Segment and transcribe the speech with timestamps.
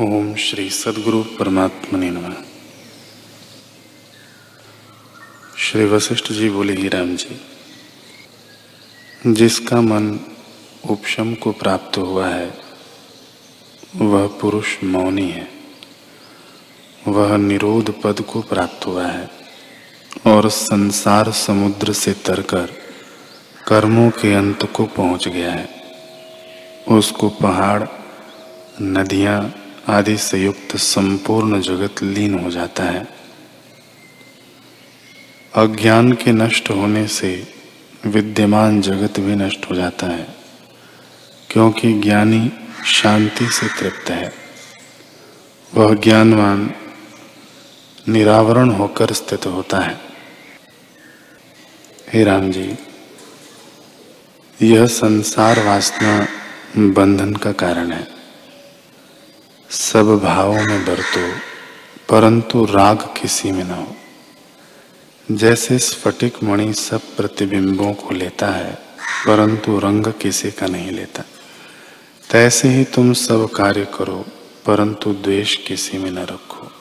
[0.00, 2.34] ओम श्री सदगुरु परमात्मा ने नमः।
[5.58, 7.40] श्री वशिष्ठ जी बोले, ही राम जी,
[9.26, 10.20] जिसका मन
[10.90, 12.58] उपशम को प्राप्त हुआ है,
[13.96, 15.48] वह पुरुष मौनी है।
[17.08, 19.30] वह निरोध पद को प्राप्त हुआ है
[20.26, 22.72] और संसार समुद्र से तरकर
[23.66, 25.68] कर्मों के अंत को पहुँच गया है।
[26.88, 27.84] उसको पहाड़,
[28.82, 33.08] नदियाँ आदि से युक्त संपूर्ण जगत लीन हो जाता है।
[35.54, 37.54] अज्ञान के नष्ट होने से
[38.06, 40.26] विद्यमान जगत भी नष्ट हो जाता है,
[41.50, 42.52] क्योंकि ज्ञानी
[42.86, 44.32] शांति से तृप्त है।
[45.74, 46.70] वह ज्ञानवान
[48.08, 50.00] निरावरण होकर स्थित होता है।
[52.12, 52.76] हे राम जी,
[54.62, 56.26] यह संसार वासना
[56.76, 58.15] बंधन का कारण है।
[59.70, 61.32] सब भावों में बरतो,
[62.08, 63.96] परंतु राग किसी में न हो।
[65.30, 68.78] जैसे स्फटिक मणि सब प्रतिबिंबों को लेता है,
[69.26, 71.24] परंतु रंग किसी का नहीं लेता।
[72.30, 74.24] तैसे ही तुम सब कार्य करो,
[74.66, 76.72] परंतु द्वेष किसी में न रखो।